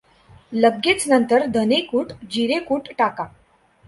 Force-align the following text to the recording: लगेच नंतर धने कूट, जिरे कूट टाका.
लगेच 0.53 1.07
नंतर 1.07 1.45
धने 1.47 1.81
कूट, 1.81 2.13
जिरे 2.31 2.59
कूट 2.69 2.89
टाका. 2.97 3.31